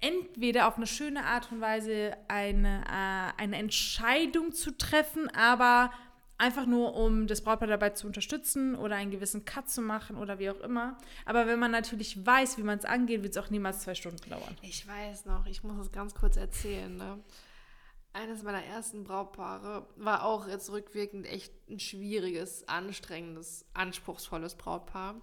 [0.02, 5.92] entweder auf eine schöne Art und Weise eine, äh, eine Entscheidung zu treffen, aber
[6.42, 10.40] einfach nur, um das Brautpaar dabei zu unterstützen oder einen gewissen Cut zu machen oder
[10.40, 10.98] wie auch immer.
[11.26, 14.28] Aber wenn man natürlich weiß, wie man es angeht, wird es auch niemals zwei Stunden
[14.28, 14.58] dauern.
[14.64, 16.98] Ich weiß noch, ich muss es ganz kurz erzählen.
[16.98, 17.20] Ne?
[18.14, 25.22] Eines meiner ersten Brautpaare war auch jetzt rückwirkend echt ein schwieriges, anstrengendes, anspruchsvolles Brautpaar.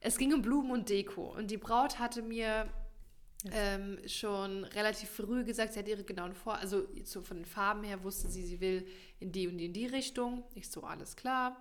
[0.00, 2.68] Es ging um Blumen und Deko und die Braut hatte mir
[3.52, 6.56] ähm, schon relativ früh gesagt, sie hat ihre genauen Vor...
[6.56, 8.86] Also so von den Farben her wusste sie, sie will
[9.18, 10.44] in die und die in die Richtung.
[10.54, 11.60] Ich so, alles klar.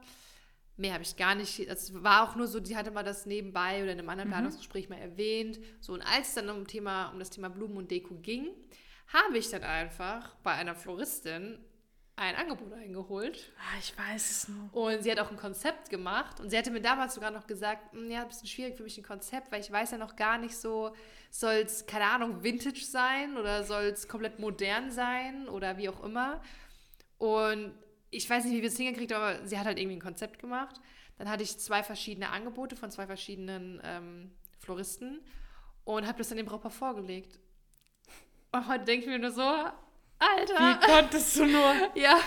[0.78, 1.60] Mehr habe ich gar nicht.
[1.60, 4.88] Es war auch nur so, die hatte mal das nebenbei oder in einem anderen Planungsgespräch
[4.88, 5.60] mal erwähnt.
[5.82, 8.48] So, und als es dann um, Thema, um das Thema Blumen und Deko ging,
[9.08, 11.60] habe ich dann einfach bei einer Floristin
[12.20, 13.54] ein Angebot eingeholt.
[13.58, 14.74] Ah, ich weiß es nur.
[14.74, 16.40] Und sie hat auch ein Konzept gemacht.
[16.42, 18.98] Und sie hatte mir damals sogar noch gesagt, "Hm, ja, ein bisschen schwierig für mich
[18.98, 20.94] ein Konzept, weil ich weiß ja noch gar nicht so,
[21.32, 26.04] soll es, keine Ahnung, Vintage sein oder soll es komplett modern sein oder wie auch
[26.04, 26.42] immer.
[27.18, 27.74] Und
[28.10, 30.40] ich weiß nicht, wie wir es hingekriegt haben, aber sie hat halt irgendwie ein Konzept
[30.40, 30.82] gemacht.
[31.18, 35.22] Dann hatte ich zwei verschiedene Angebote von zwei verschiedenen ähm, Floristen
[35.86, 37.40] und habe das dann dem Brautpaar vorgelegt.
[38.52, 39.70] Und heute denke ich mir nur so,
[40.20, 40.54] Alter.
[40.60, 41.74] Wie konntest du nur?
[41.96, 42.20] Ja.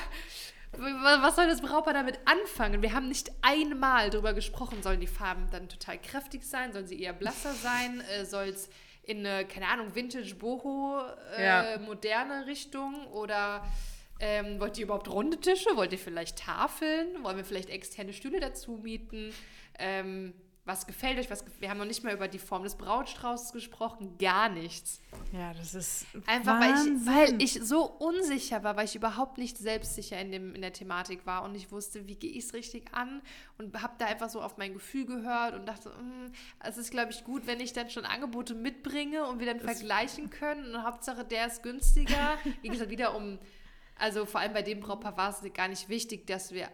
[0.74, 2.80] Was soll das Brautpaar damit anfangen?
[2.80, 6.98] Wir haben nicht einmal darüber gesprochen, sollen die Farben dann total kräftig sein, sollen sie
[6.98, 8.70] eher blasser sein, äh, soll es
[9.02, 11.02] in eine, keine Ahnung, Vintage Boho
[11.36, 11.78] äh, Ja.
[11.78, 13.62] moderne Richtung oder
[14.18, 15.76] ähm, wollt ihr überhaupt runde Tische?
[15.76, 17.22] Wollt ihr vielleicht Tafeln?
[17.22, 19.34] Wollen wir vielleicht externe Stühle dazu mieten?
[19.78, 20.32] Ähm,
[20.64, 21.28] was gefällt euch?
[21.28, 25.00] Was, wir haben noch nicht mal über die Form des Brautstraußes gesprochen, gar nichts.
[25.32, 29.58] Ja, das ist Einfach weil ich, weil ich so unsicher war, weil ich überhaupt nicht
[29.58, 32.94] selbstsicher in, dem, in der Thematik war und ich wusste, wie gehe ich es richtig
[32.94, 33.22] an
[33.58, 37.10] und habe da einfach so auf mein Gefühl gehört und dachte, "Mm, es ist, glaube
[37.10, 41.24] ich, gut, wenn ich dann schon Angebote mitbringe und wir dann vergleichen können und Hauptsache,
[41.24, 42.38] der ist günstiger.
[42.62, 43.40] Ging es dann wieder um,
[43.96, 46.68] also vor allem bei dem Brautpaar war es gar nicht wichtig, dass wir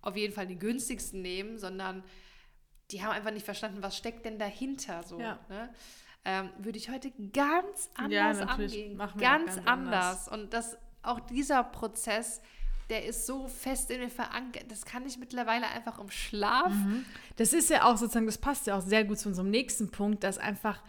[0.00, 2.04] auf jeden Fall den günstigsten nehmen, sondern
[2.92, 5.18] die haben einfach nicht verstanden, was steckt denn dahinter so.
[5.18, 5.38] Ja.
[5.48, 5.70] Ne?
[6.24, 8.74] Ähm, würde ich heute ganz Ja, anders natürlich.
[8.74, 8.98] angehen.
[8.98, 9.20] Ganz,
[9.56, 10.28] ganz anders.
[10.28, 12.40] Und das, auch dieser Prozess,
[12.90, 16.72] der ist so fest in mir verankert, das kann ich mittlerweile einfach im Schlaf.
[16.72, 17.04] Mhm.
[17.36, 20.22] Das ist ja auch sozusagen, das passt ja auch sehr gut zu unserem nächsten Punkt,
[20.22, 20.82] dass einfach,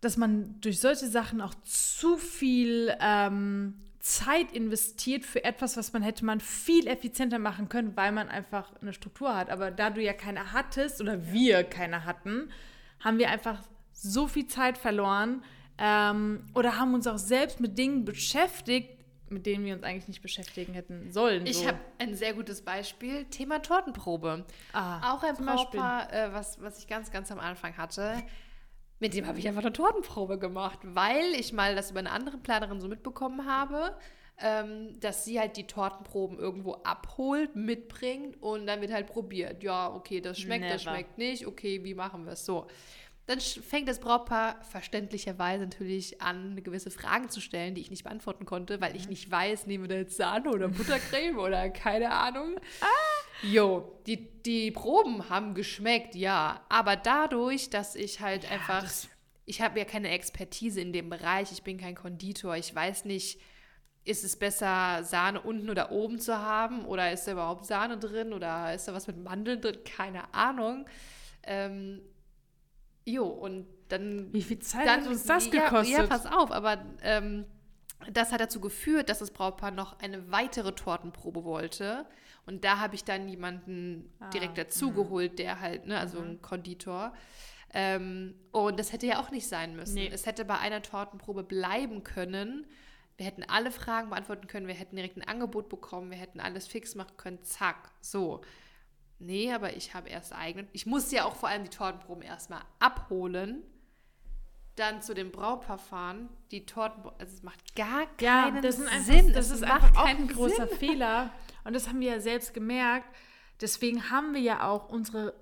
[0.00, 3.74] dass man durch solche Sachen auch zu viel ähm,
[4.06, 8.70] Zeit investiert für etwas, was man hätte man viel effizienter machen können, weil man einfach
[8.80, 9.50] eine Struktur hat.
[9.50, 12.52] Aber da du ja keine hattest oder wir keine hatten,
[13.00, 13.58] haben wir einfach
[13.92, 15.42] so viel Zeit verloren
[15.78, 18.90] ähm, oder haben uns auch selbst mit Dingen beschäftigt,
[19.28, 21.44] mit denen wir uns eigentlich nicht beschäftigen hätten sollen.
[21.44, 21.66] Ich so.
[21.66, 24.44] habe ein sehr gutes Beispiel, Thema Tortenprobe.
[24.72, 25.34] Ah, Auch ein.
[25.34, 28.22] Brautpaar, äh, was, was ich ganz, ganz am Anfang hatte.
[28.98, 32.38] Mit dem habe ich einfach eine Tortenprobe gemacht, weil ich mal das über eine andere
[32.38, 33.96] Planerin so mitbekommen habe,
[34.38, 39.62] ähm, dass sie halt die Tortenproben irgendwo abholt, mitbringt und dann wird halt probiert.
[39.62, 40.94] Ja, okay, das schmeckt, das Never.
[40.94, 41.46] schmeckt nicht.
[41.46, 42.66] Okay, wie machen wir es so?
[43.26, 48.44] Dann fängt das Brautpaar verständlicherweise natürlich an, gewisse Fragen zu stellen, die ich nicht beantworten
[48.46, 52.54] konnte, weil ich nicht weiß, nehmen wir da jetzt Sahne oder Buttercreme oder keine Ahnung.
[53.42, 56.64] Jo, die, die Proben haben geschmeckt, ja.
[56.68, 59.08] Aber dadurch, dass ich halt einfach, das-
[59.44, 63.40] ich habe ja keine Expertise in dem Bereich, ich bin kein Konditor, ich weiß nicht,
[64.04, 68.32] ist es besser, Sahne unten oder oben zu haben oder ist da überhaupt Sahne drin
[68.32, 69.78] oder ist da was mit Mandeln drin?
[69.84, 70.86] Keine Ahnung.
[71.42, 72.00] Ähm,
[73.04, 75.96] jo, und dann Wie viel Zeit dann, hat uns das ja, gekostet?
[75.96, 77.44] Ja, pass auf, aber ähm,
[78.12, 82.06] das hat dazu geführt, dass das Brautpaar noch eine weitere Tortenprobe wollte.
[82.44, 87.12] Und da habe ich dann jemanden Ah, direkt dazugeholt, der halt, ne, also ein Konditor.
[87.74, 89.94] Ähm, und das hätte ja auch nicht sein müssen.
[89.94, 90.10] Nee.
[90.12, 92.66] Es hätte bei einer Tortenprobe bleiben können.
[93.16, 96.66] Wir hätten alle Fragen beantworten können, wir hätten direkt ein Angebot bekommen, wir hätten alles
[96.66, 98.42] fix machen können, zack, so.
[99.18, 100.68] Nee, aber ich habe erst eigene.
[100.72, 103.62] Ich musste ja auch vor allem die Tortenproben erstmal abholen,
[104.76, 107.02] dann zu dem Brautpaar fahren, die Torten.
[107.18, 109.32] Also es macht gar Ja, keinen das, sind einfach, Sinn.
[109.32, 110.78] das Es ist einfach auch ein großer Sinn.
[110.78, 111.32] Fehler.
[111.64, 113.08] Und das haben wir ja selbst gemerkt.
[113.60, 115.34] Deswegen haben wir ja auch unsere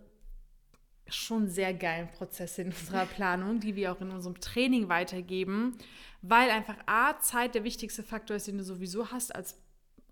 [1.08, 5.76] schon sehr geilen Prozesse in unserer Planung, die wir auch in unserem Training weitergeben,
[6.22, 9.60] weil einfach A, Zeit der wichtigste Faktor ist, den du sowieso hast als,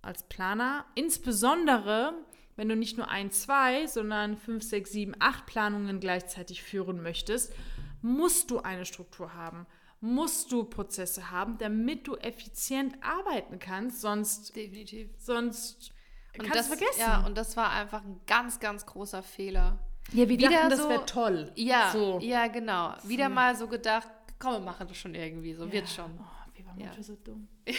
[0.02, 0.84] als Planer.
[0.94, 2.12] Insbesondere,
[2.56, 7.54] wenn du nicht nur ein, zwei, sondern fünf, sechs, sieben, acht Planungen gleichzeitig führen möchtest,
[8.02, 9.66] musst du eine Struktur haben
[10.02, 15.92] musst du Prozesse haben, damit du effizient arbeiten kannst, sonst definitiv sonst
[16.36, 17.00] und kannst das vergessen.
[17.00, 19.78] Ja, und das war einfach ein ganz ganz großer Fehler.
[20.10, 21.52] Ja, wir Wieder dachten, das wäre toll.
[21.54, 22.18] Ja, so.
[22.20, 22.94] ja, genau.
[23.04, 23.34] Wieder so.
[23.34, 24.08] mal so gedacht,
[24.40, 25.72] komm, wir machen das schon irgendwie, so ja.
[25.72, 26.18] wird schon.
[26.18, 26.90] Oh, wir waren ja.
[27.00, 27.46] so dumm.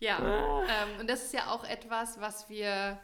[0.00, 0.62] ja, ah.
[0.62, 2.98] ähm, und das ist ja auch etwas, was wir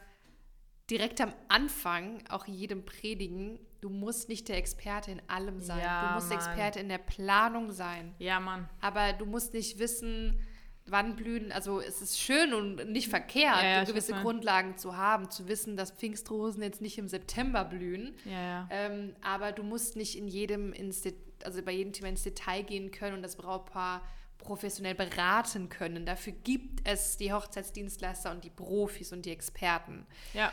[0.89, 5.79] direkt am Anfang auch jedem predigen, du musst nicht der Experte in allem sein.
[5.79, 6.37] Ja, du musst Mann.
[6.39, 8.15] Experte in der Planung sein.
[8.17, 8.67] Ja, Mann.
[8.81, 10.39] Aber du musst nicht wissen,
[10.87, 11.51] wann blühen.
[11.51, 15.77] Also es ist schön und nicht verkehrt, ja, ja, gewisse Grundlagen zu haben, zu wissen,
[15.77, 18.15] dass Pfingstrosen jetzt nicht im September blühen.
[18.25, 21.03] Ja, ähm, aber du musst nicht in jedem ins
[21.43, 24.01] also bei jedem Thema ins Detail gehen können und das Brautpaar
[24.39, 26.07] professionell beraten können.
[26.07, 30.07] Dafür gibt es die Hochzeitsdienstleister und die Profis und die Experten.
[30.33, 30.51] Ja.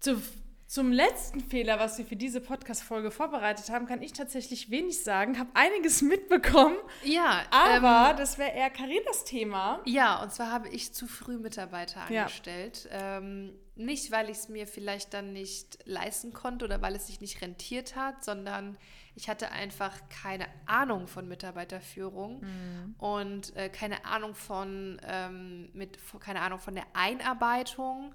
[0.00, 0.20] Zu,
[0.66, 5.38] zum letzten Fehler, was wir für diese Podcast-Folge vorbereitet haben, kann ich tatsächlich wenig sagen.
[5.38, 6.76] Habe einiges mitbekommen.
[7.04, 7.42] Ja.
[7.50, 9.80] Aber ähm, das wäre eher Carinas Thema.
[9.84, 12.88] Ja, und zwar habe ich zu früh Mitarbeiter angestellt.
[12.90, 13.18] Ja.
[13.18, 17.20] Ähm, nicht, weil ich es mir vielleicht dann nicht leisten konnte oder weil es sich
[17.20, 18.78] nicht rentiert hat, sondern
[19.16, 22.94] ich hatte einfach keine Ahnung von Mitarbeiterführung mhm.
[22.98, 28.14] und äh, keine Ahnung von ähm, mit keine Ahnung von der Einarbeitung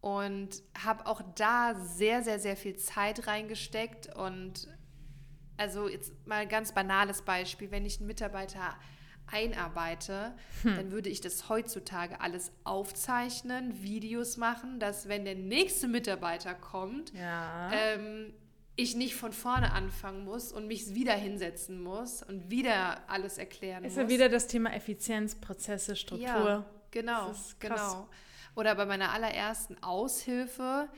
[0.00, 4.14] und habe auch da sehr, sehr, sehr viel Zeit reingesteckt.
[4.16, 4.68] Und
[5.56, 8.76] also jetzt mal ein ganz banales Beispiel, wenn ich einen Mitarbeiter
[9.26, 10.76] einarbeite, hm.
[10.76, 17.12] dann würde ich das heutzutage alles aufzeichnen, Videos machen, dass wenn der nächste Mitarbeiter kommt,
[17.14, 17.70] ja.
[17.72, 18.32] ähm,
[18.76, 23.84] ich nicht von vorne anfangen muss und mich wieder hinsetzen muss und wieder alles erklären
[23.84, 24.02] ist muss.
[24.04, 26.26] Ist ja wieder das Thema Effizienz, Prozesse, Struktur.
[26.26, 28.08] Ja, genau, genau.
[28.56, 30.88] Oder bei meiner allerersten Aushilfe,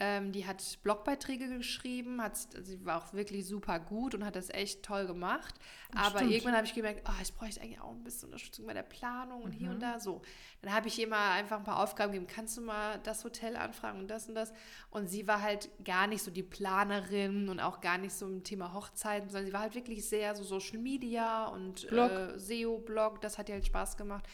[0.00, 4.48] ähm, die hat Blogbeiträge geschrieben, hat, sie war auch wirklich super gut und hat das
[4.48, 5.56] echt toll gemacht.
[5.92, 6.32] Aber Stimmt.
[6.32, 9.42] irgendwann habe ich gemerkt, oh, ich bräuchte eigentlich auch ein bisschen Unterstützung bei der Planung
[9.42, 9.58] und mhm.
[9.58, 9.80] hier und mhm.
[9.80, 9.98] da.
[9.98, 10.22] So,
[10.62, 12.30] dann habe ich ihr mal einfach ein paar Aufgaben gegeben.
[12.32, 14.52] Kannst du mal das Hotel anfragen und das und das?
[14.90, 18.44] Und sie war halt gar nicht so die Planerin und auch gar nicht so im
[18.44, 22.10] Thema Hochzeiten, sondern sie war halt wirklich sehr so Social Media und Blog.
[22.10, 23.20] Äh, SEO-Blog.
[23.20, 24.24] Das hat ihr halt Spaß gemacht.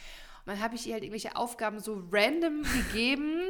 [0.45, 3.41] Und dann habe ich ihr halt irgendwelche Aufgaben so random gegeben.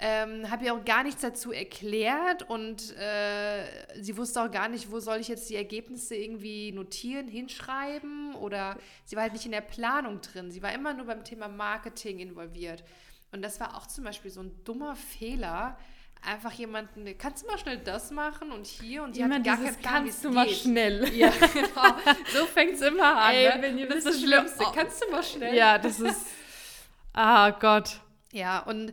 [0.00, 3.64] Ähm, habe ihr auch gar nichts dazu erklärt und äh,
[4.00, 8.78] sie wusste auch gar nicht, wo soll ich jetzt die Ergebnisse irgendwie notieren, hinschreiben oder
[9.04, 10.52] sie war halt nicht in der Planung drin.
[10.52, 12.84] Sie war immer nur beim Thema Marketing involviert.
[13.32, 15.76] Und das war auch zum Beispiel so ein dummer Fehler,
[16.22, 19.76] einfach jemanden, kannst du mal schnell das machen und hier und immer hat gar keinen
[19.76, 20.56] Plan, kannst du mal geht.
[20.56, 21.14] schnell.
[21.14, 21.96] Ja, genau.
[22.32, 23.34] So fängt es immer an.
[23.34, 23.62] Ey, ne?
[23.62, 24.64] wenn ihr das ist das Schlimmste.
[24.66, 24.72] Oh.
[24.74, 25.54] Kannst du mal schnell?
[25.54, 26.26] Ja, das ist.
[27.12, 28.00] Ah Gott.
[28.32, 28.92] Ja, und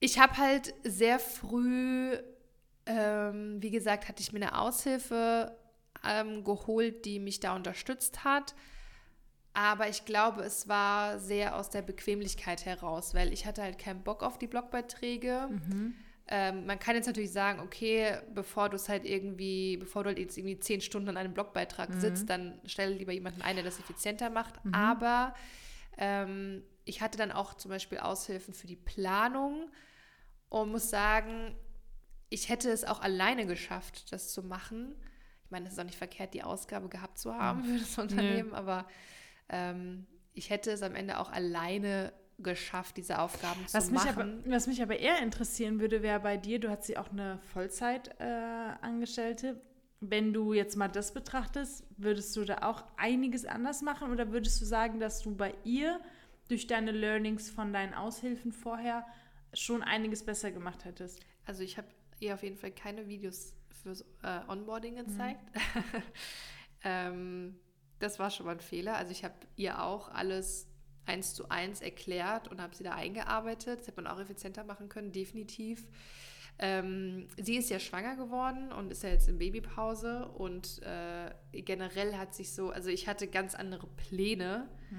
[0.00, 2.16] ich habe halt sehr früh,
[2.86, 5.56] ähm, wie gesagt, hatte ich mir eine Aushilfe
[6.04, 8.54] ähm, geholt, die mich da unterstützt hat.
[9.54, 14.02] Aber ich glaube, es war sehr aus der Bequemlichkeit heraus, weil ich hatte halt keinen
[14.02, 15.48] Bock auf die Blogbeiträge.
[15.48, 15.94] Mhm.
[16.26, 20.18] Ähm, man kann jetzt natürlich sagen, okay, bevor du es halt irgendwie, bevor du halt
[20.18, 22.00] jetzt irgendwie zehn Stunden an einem Blogbeitrag mhm.
[22.00, 24.64] sitzt, dann stelle lieber jemanden ein, der das effizienter macht.
[24.64, 24.74] Mhm.
[24.74, 25.34] Aber
[25.98, 29.70] ähm, ich hatte dann auch zum Beispiel Aushilfen für die Planung
[30.48, 31.54] und muss sagen,
[32.28, 34.96] ich hätte es auch alleine geschafft, das zu machen.
[35.44, 38.50] Ich meine, es ist auch nicht verkehrt, die Ausgabe gehabt zu haben für das Unternehmen,
[38.50, 38.56] nee.
[38.56, 38.86] aber
[39.48, 44.42] ähm, ich hätte es am Ende auch alleine geschafft, diese Aufgaben was zu machen.
[44.44, 47.38] Aber, was mich aber eher interessieren würde, wäre bei dir, du hast sie auch eine
[47.52, 49.46] Vollzeitangestellte.
[49.48, 49.56] Äh,
[50.00, 54.60] Wenn du jetzt mal das betrachtest, würdest du da auch einiges anders machen oder würdest
[54.60, 56.00] du sagen, dass du bei ihr
[56.48, 59.06] durch deine Learnings von deinen Aushilfen vorher
[59.52, 61.20] schon einiges besser gemacht hättest?
[61.46, 61.86] Also ich habe
[62.20, 65.40] ihr auf jeden Fall keine Videos fürs äh, Onboarding gezeigt.
[65.54, 66.02] Mhm.
[66.84, 67.60] ähm,
[67.98, 68.96] das war schon mal ein Fehler.
[68.96, 70.68] Also ich habe ihr auch alles
[71.06, 73.80] eins zu eins erklärt und habe sie da eingearbeitet.
[73.80, 75.86] Das hätte man auch effizienter machen können, definitiv.
[76.58, 82.16] Ähm, sie ist ja schwanger geworden und ist ja jetzt in Babypause und äh, generell
[82.16, 84.98] hat sich so, also ich hatte ganz andere Pläne hm.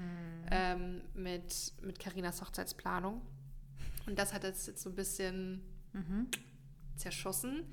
[0.50, 3.22] ähm, mit mit Carinas Hochzeitsplanung
[4.06, 6.28] und das hat jetzt, jetzt so ein bisschen mhm.
[6.96, 7.64] zerschossen.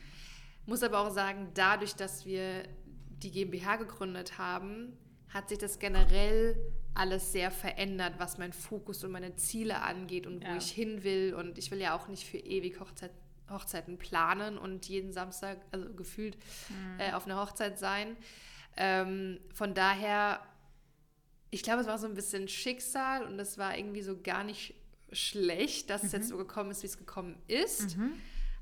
[0.65, 2.63] Muss aber auch sagen, dadurch, dass wir
[3.09, 4.97] die GmbH gegründet haben,
[5.33, 6.55] hat sich das generell
[6.93, 10.57] alles sehr verändert, was mein Fokus und meine Ziele angeht und wo ja.
[10.57, 11.33] ich hin will.
[11.33, 13.11] Und ich will ja auch nicht für ewig Hochzeit,
[13.49, 16.37] Hochzeiten planen und jeden Samstag, also gefühlt,
[16.69, 16.99] mhm.
[16.99, 18.15] äh, auf einer Hochzeit sein.
[18.77, 20.39] Ähm, von daher,
[21.49, 24.75] ich glaube, es war so ein bisschen Schicksal und es war irgendwie so gar nicht
[25.11, 26.07] schlecht, dass mhm.
[26.07, 26.29] es jetzt mhm.
[26.29, 27.97] so gekommen ist, wie es gekommen ist.
[27.97, 28.13] Mhm.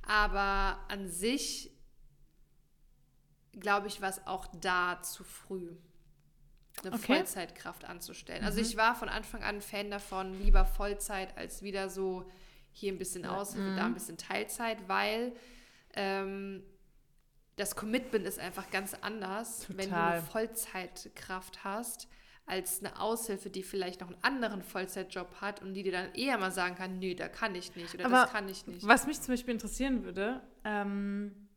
[0.03, 1.71] Aber an sich,
[3.51, 5.75] glaube ich, war es auch da zu früh
[6.83, 7.15] eine okay.
[7.15, 8.43] Vollzeitkraft anzustellen.
[8.43, 8.59] Also mhm.
[8.59, 12.29] Also ich war von Anfang an Fan davon, lieber Vollzeit als wieder so
[12.71, 13.75] hier ein bisschen Aushilfe, mhm.
[13.75, 15.33] da ein bisschen Teilzeit, weil
[15.93, 16.63] ähm,
[17.57, 19.77] das Commitment ist einfach ganz anders, Total.
[19.77, 22.07] wenn du eine Vollzeitkraft hast,
[22.45, 26.37] als eine Aushilfe, die vielleicht noch einen anderen Vollzeitjob hat und die dir dann eher
[26.37, 28.85] mal sagen kann, nee, da kann ich nicht oder Aber das kann ich nicht.
[28.85, 31.49] Was mich zum Beispiel interessieren würde, ähm,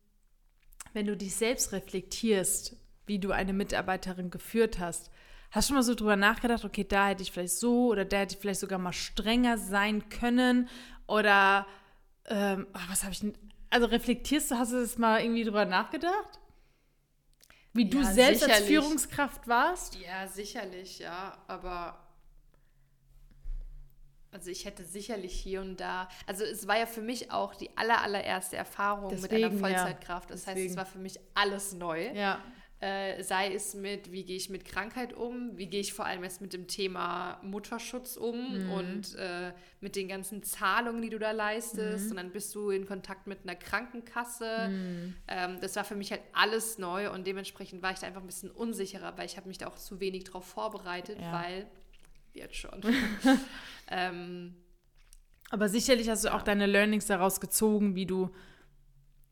[0.92, 5.11] wenn du dich selbst reflektierst, wie du eine Mitarbeiterin geführt hast,
[5.55, 8.17] Hast du schon mal so drüber nachgedacht, okay, da hätte ich vielleicht so oder da
[8.17, 10.69] hätte ich vielleicht sogar mal strenger sein können
[11.07, 11.64] oder
[12.27, 13.38] ähm, was habe ich denn?
[13.71, 16.40] Also reflektierst du, hast du das mal irgendwie drüber nachgedacht?
[17.73, 18.57] Wie du selbst sicherlich.
[18.57, 19.97] als Führungskraft warst?
[19.97, 21.38] Ja, sicherlich, ja.
[21.47, 22.05] Aber
[24.33, 27.71] also ich hätte sicherlich hier und da, also es war ja für mich auch die
[27.77, 30.31] aller, allererste Erfahrung Deswegen, mit einer Vollzeitkraft.
[30.31, 30.62] Das Deswegen.
[30.62, 32.11] heißt, es war für mich alles neu.
[32.12, 32.40] Ja.
[32.81, 36.23] Äh, sei es mit, wie gehe ich mit Krankheit um, wie gehe ich vor allem
[36.23, 38.71] jetzt mit dem Thema Mutterschutz um mhm.
[38.73, 42.07] und äh, mit den ganzen Zahlungen, die du da leistest.
[42.07, 42.11] Mhm.
[42.11, 44.69] Und dann bist du in Kontakt mit einer Krankenkasse.
[44.69, 45.15] Mhm.
[45.29, 48.27] Ähm, das war für mich halt alles neu und dementsprechend war ich da einfach ein
[48.27, 51.33] bisschen unsicherer, weil ich habe mich da auch zu wenig drauf vorbereitet, ja.
[51.33, 51.67] weil
[52.35, 52.83] jetzt schon.
[53.91, 54.57] ähm,
[55.49, 56.37] Aber sicherlich hast du ja.
[56.37, 58.31] auch deine Learnings daraus gezogen, wie du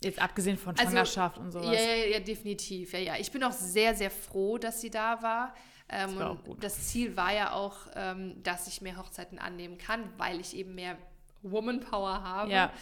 [0.03, 1.77] Jetzt abgesehen von also, Schwangerschaft also, und sowas.
[1.77, 2.93] Ja, ja, ja, definitiv.
[2.93, 3.17] Ja, ja.
[3.19, 5.55] Ich bin auch sehr, sehr froh, dass sie da war.
[5.89, 10.41] Ähm, das, das Ziel war ja auch, ähm, dass ich mehr Hochzeiten annehmen kann, weil
[10.41, 10.97] ich eben mehr
[11.43, 12.51] Woman Power habe.
[12.51, 12.73] Ja.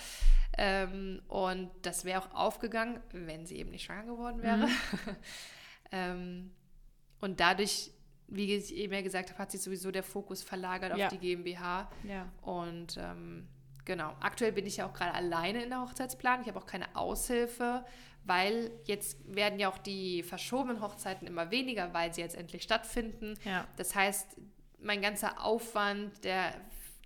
[0.56, 4.66] Ähm, und das wäre auch aufgegangen, wenn sie eben nicht schwanger geworden wäre.
[4.66, 4.68] Mhm.
[5.92, 6.50] ähm,
[7.20, 7.90] und dadurch,
[8.28, 11.90] wie ich eben ja gesagt habe, hat sich sowieso der Fokus verlagert auf die GmbH.
[12.04, 12.30] Ja.
[12.42, 13.48] Und ähm,
[13.90, 14.14] Genau.
[14.20, 16.42] Aktuell bin ich ja auch gerade alleine in der Hochzeitsplanung.
[16.42, 17.85] Ich habe auch keine Aushilfe,
[18.22, 23.35] weil jetzt werden ja auch die verschobenen Hochzeiten immer weniger, weil sie jetzt endlich stattfinden.
[23.44, 23.66] Ja.
[23.74, 24.37] Das heißt,
[24.81, 26.55] mein ganzer Aufwand, der,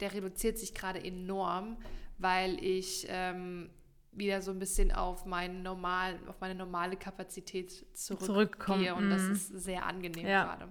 [0.00, 1.78] der reduziert sich gerade enorm,
[2.18, 3.70] weil ich ähm,
[4.12, 8.94] wieder so ein bisschen auf, meinen normalen, auf meine normale Kapazität zurückgehe.
[8.94, 9.32] Und das mhm.
[9.32, 10.44] ist sehr angenehm ja.
[10.44, 10.68] gerade.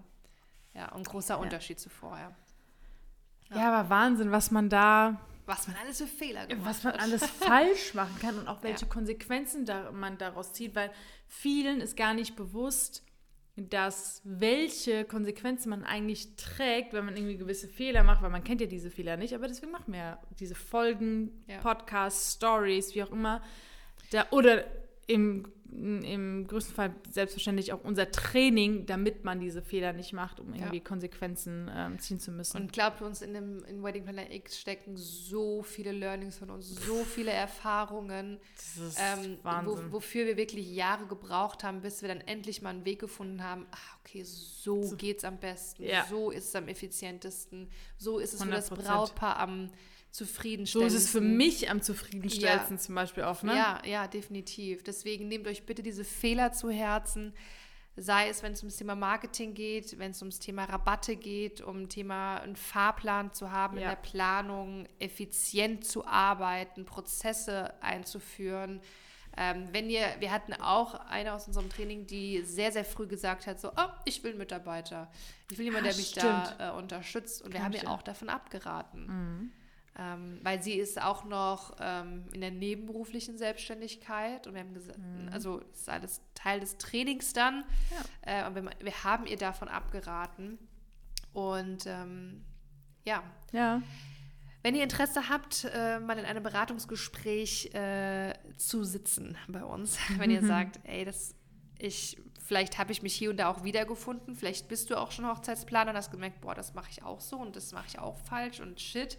[0.75, 1.83] Ja, und großer Unterschied ja.
[1.83, 2.35] zu vorher.
[3.49, 3.57] Ja.
[3.57, 7.01] ja, aber Wahnsinn, was man da was man alles für Fehler gemacht Was man hat.
[7.01, 8.91] alles falsch machen kann und auch welche ja.
[8.91, 10.91] Konsequenzen da, man daraus zieht, weil
[11.27, 13.03] vielen ist gar nicht bewusst,
[13.55, 18.61] dass welche Konsequenzen man eigentlich trägt, wenn man irgendwie gewisse Fehler macht, weil man kennt
[18.61, 21.59] ja diese Fehler nicht, aber deswegen machen wir ja diese Folgen, ja.
[21.59, 23.43] Podcasts, Stories, wie auch immer.
[24.11, 24.65] Da, oder
[25.13, 30.53] im im größten Fall selbstverständlich auch unser Training, damit man diese Fehler nicht macht, um
[30.53, 30.83] irgendwie ja.
[30.83, 32.57] Konsequenzen ähm, ziehen zu müssen.
[32.57, 36.69] Und glaubt uns, in dem in Wedding Planner X stecken so viele Learnings von uns,
[36.69, 38.39] so viele Erfahrungen,
[38.97, 39.39] ähm.
[39.63, 43.43] Wo, wofür wir wirklich Jahre gebraucht haben, bis wir dann endlich mal einen Weg gefunden
[43.43, 43.65] haben.
[43.71, 44.95] Ach, okay, so, so.
[44.95, 46.05] geht es am besten, ja.
[46.09, 48.45] so ist es am effizientesten, so ist es 100%.
[48.45, 49.69] für das Brautpaar am
[50.13, 50.91] zufriedenstellendsten.
[50.91, 52.81] So ist es für mich am zufriedenstellendsten ja.
[52.81, 53.55] zum Beispiel auch, ne?
[53.55, 54.83] Ja, ja, definitiv.
[54.83, 57.33] Deswegen nehmt euch bitte diese Fehler zu Herzen.
[57.95, 61.89] Sei es, wenn es ums Thema Marketing geht, wenn es ums Thema Rabatte geht, um
[61.89, 63.83] Thema einen Fahrplan zu haben ja.
[63.83, 68.81] in der Planung, effizient zu arbeiten, Prozesse einzuführen.
[69.35, 73.47] Ähm, wenn ihr, wir hatten auch eine aus unserem Training, die sehr, sehr früh gesagt
[73.47, 75.11] hat, so, oh, ich will einen Mitarbeiter.
[75.49, 76.55] Ich will jemanden, der mich stimmt.
[76.59, 77.41] da äh, unterstützt.
[77.41, 79.07] Und Kann wir haben ihr auch davon abgeraten.
[79.07, 79.51] Mhm.
[79.95, 84.97] Ähm, weil sie ist auch noch ähm, in der nebenberuflichen Selbstständigkeit und wir haben gesagt,
[84.97, 85.29] mhm.
[85.31, 87.63] also ist alles Teil des Trainings dann.
[88.25, 88.45] Ja.
[88.45, 90.57] Äh, und wir, wir, haben ihr davon abgeraten.
[91.31, 92.43] Und ähm,
[93.05, 93.23] ja.
[93.51, 93.83] Ja.
[94.63, 100.31] Wenn ihr Interesse habt, äh, mal in einem Beratungsgespräch äh, zu sitzen bei uns, wenn
[100.31, 100.47] ihr mhm.
[100.47, 101.35] sagt, ey, das
[101.77, 105.27] ich, vielleicht habe ich mich hier und da auch wiedergefunden, vielleicht bist du auch schon
[105.27, 108.17] Hochzeitsplaner und hast gemerkt, boah, das mache ich auch so und das mache ich auch
[108.19, 109.17] falsch und shit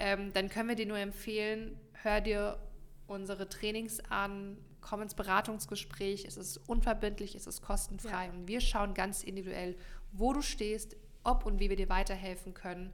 [0.00, 2.58] ähm, dann können wir dir nur empfehlen, hör dir
[3.06, 8.32] unsere Trainings an, komm ins Beratungsgespräch, es ist unverbindlich, es ist kostenfrei ja.
[8.32, 9.76] und wir schauen ganz individuell,
[10.12, 12.92] wo du stehst, ob und wie wir dir weiterhelfen können.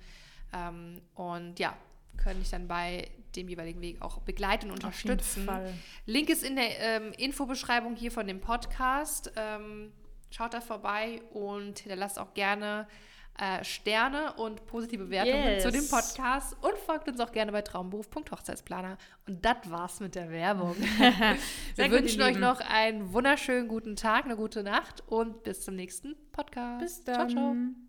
[0.52, 1.76] Ähm, und ja,
[2.16, 5.48] können dich dann bei dem jeweiligen Weg auch begleiten und unterstützen.
[6.06, 9.32] Link ist in der ähm, Infobeschreibung hier von dem Podcast.
[9.36, 9.92] Ähm,
[10.30, 12.88] schaut da vorbei und hinterlasst auch gerne
[13.38, 15.62] äh, Sterne und positive Bewertungen Yes.
[15.62, 18.96] zu dem Podcast und folgt uns auch gerne bei traumberuf.hochzeitsplaner.
[19.26, 20.74] Und das war's mit der Werbung.
[21.76, 22.40] Wir wünschen euch Lieben.
[22.40, 26.80] noch einen wunderschönen guten Tag, eine gute Nacht und bis zum nächsten Podcast.
[26.80, 27.28] Bis Ciao, dann.
[27.30, 27.85] ciao.